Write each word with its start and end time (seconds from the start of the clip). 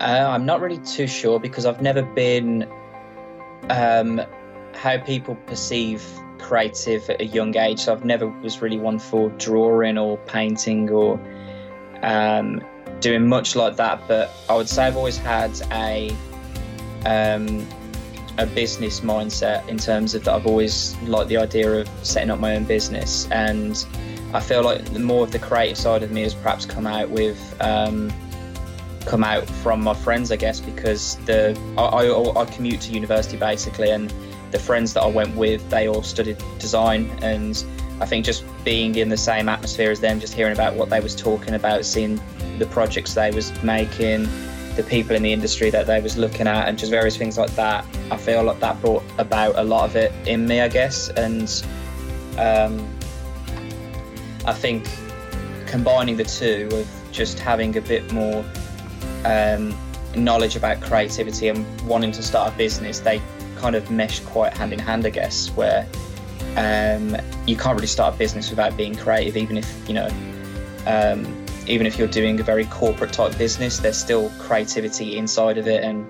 Uh, 0.00 0.28
I'm 0.30 0.46
not 0.46 0.60
really 0.60 0.78
too 0.78 1.06
sure 1.06 1.40
because 1.40 1.66
I've 1.66 1.82
never 1.82 2.02
been 2.02 2.68
um, 3.70 4.20
how 4.74 4.98
people 4.98 5.34
perceive 5.46 6.04
creative 6.38 7.10
at 7.10 7.20
a 7.20 7.26
young 7.26 7.56
age. 7.56 7.80
So 7.80 7.92
I've 7.92 8.04
never 8.04 8.28
was 8.28 8.62
really 8.62 8.78
one 8.78 8.98
for 8.98 9.28
drawing 9.30 9.98
or 9.98 10.16
painting 10.18 10.88
or 10.90 11.20
um, 12.02 12.62
doing 13.00 13.26
much 13.26 13.56
like 13.56 13.76
that. 13.76 14.00
But 14.06 14.30
I 14.48 14.54
would 14.56 14.68
say 14.68 14.86
I've 14.86 14.96
always 14.96 15.18
had 15.18 15.50
a 15.72 16.14
um, 17.04 17.66
a 18.38 18.46
business 18.46 19.00
mindset 19.00 19.68
in 19.68 19.78
terms 19.78 20.14
of 20.14 20.24
that 20.24 20.32
I've 20.32 20.46
always 20.46 20.96
liked 21.02 21.28
the 21.28 21.38
idea 21.38 21.80
of 21.80 21.88
setting 22.02 22.30
up 22.30 22.38
my 22.38 22.54
own 22.54 22.64
business 22.64 23.28
and 23.32 23.84
I 24.32 24.40
feel 24.40 24.62
like 24.62 24.92
more 24.92 25.24
of 25.24 25.32
the 25.32 25.40
creative 25.40 25.76
side 25.76 26.04
of 26.04 26.12
me 26.12 26.22
has 26.22 26.34
perhaps 26.34 26.64
come 26.64 26.86
out 26.86 27.10
with 27.10 27.56
um, 27.60 28.12
come 29.08 29.24
out 29.24 29.48
from 29.48 29.80
my 29.82 29.94
friends 29.94 30.30
I 30.30 30.36
guess 30.36 30.60
because 30.60 31.16
the 31.24 31.58
I, 31.78 31.82
I, 31.82 32.42
I 32.42 32.44
commute 32.44 32.80
to 32.82 32.92
university 32.92 33.38
basically 33.38 33.90
and 33.90 34.12
the 34.50 34.58
friends 34.58 34.92
that 34.94 35.02
I 35.02 35.08
went 35.08 35.34
with 35.34 35.68
they 35.70 35.88
all 35.88 36.02
studied 36.02 36.42
design 36.58 37.10
and 37.22 37.64
I 38.00 38.06
think 38.06 38.24
just 38.24 38.44
being 38.64 38.94
in 38.94 39.08
the 39.08 39.16
same 39.16 39.48
atmosphere 39.48 39.90
as 39.90 40.00
them 40.00 40.20
just 40.20 40.34
hearing 40.34 40.52
about 40.52 40.74
what 40.74 40.90
they 40.90 41.00
was 41.00 41.16
talking 41.16 41.54
about 41.54 41.84
seeing 41.84 42.20
the 42.58 42.66
projects 42.66 43.14
they 43.14 43.30
was 43.30 43.50
making 43.62 44.28
the 44.76 44.84
people 44.84 45.16
in 45.16 45.22
the 45.24 45.32
industry 45.32 45.70
that 45.70 45.88
they 45.88 46.00
was 46.00 46.16
looking 46.16 46.46
at 46.46 46.68
and 46.68 46.78
just 46.78 46.90
various 46.92 47.16
things 47.16 47.36
like 47.36 47.50
that. 47.56 47.84
I 48.12 48.16
feel 48.16 48.44
like 48.44 48.60
that 48.60 48.80
brought 48.80 49.02
about 49.18 49.56
a 49.56 49.64
lot 49.64 49.90
of 49.90 49.96
it 49.96 50.12
in 50.28 50.46
me, 50.46 50.60
I 50.60 50.68
guess, 50.68 51.08
and 51.08 51.50
um, 52.38 52.88
I 54.46 54.52
think 54.52 54.88
combining 55.66 56.16
the 56.16 56.24
two 56.24 56.68
of 56.72 56.88
just 57.10 57.40
having 57.40 57.76
a 57.76 57.80
bit 57.80 58.12
more 58.12 58.44
um, 59.24 59.76
knowledge 60.16 60.56
about 60.56 60.80
creativity 60.80 61.48
and 61.48 61.80
wanting 61.82 62.12
to 62.12 62.22
start 62.22 62.52
a 62.54 62.56
business, 62.56 63.00
they 63.00 63.20
kind 63.56 63.74
of 63.74 63.90
mesh 63.90 64.20
quite 64.20 64.56
hand 64.56 64.72
in 64.72 64.78
hand, 64.78 65.06
I 65.06 65.10
guess, 65.10 65.48
where 65.50 65.86
um, 66.56 67.16
you 67.46 67.56
can't 67.56 67.74
really 67.74 67.86
start 67.86 68.14
a 68.14 68.18
business 68.18 68.50
without 68.50 68.76
being 68.76 68.94
creative, 68.94 69.36
even 69.36 69.56
if 69.56 69.88
you 69.88 69.94
know 69.94 70.08
um, 70.86 71.44
even 71.66 71.86
if 71.86 71.98
you're 71.98 72.08
doing 72.08 72.40
a 72.40 72.42
very 72.42 72.64
corporate 72.66 73.12
type 73.12 73.36
business, 73.36 73.78
there's 73.78 73.98
still 73.98 74.30
creativity 74.38 75.18
inside 75.18 75.58
of 75.58 75.68
it. 75.68 75.84
And 75.84 76.08